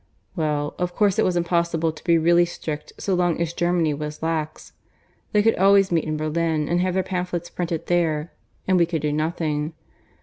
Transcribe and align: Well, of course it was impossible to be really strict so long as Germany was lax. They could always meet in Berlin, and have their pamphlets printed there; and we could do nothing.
Well, 0.35 0.73
of 0.79 0.95
course 0.95 1.19
it 1.19 1.25
was 1.25 1.37
impossible 1.37 1.91
to 1.91 2.03
be 2.03 2.17
really 2.17 2.43
strict 2.43 2.91
so 2.97 3.13
long 3.13 3.39
as 3.39 3.53
Germany 3.53 3.93
was 3.93 4.23
lax. 4.23 4.73
They 5.31 5.43
could 5.43 5.53
always 5.57 5.91
meet 5.91 6.05
in 6.05 6.17
Berlin, 6.17 6.67
and 6.67 6.81
have 6.81 6.95
their 6.95 7.03
pamphlets 7.03 7.51
printed 7.51 7.85
there; 7.85 8.31
and 8.67 8.77
we 8.79 8.87
could 8.87 9.03
do 9.03 9.13
nothing. 9.13 9.73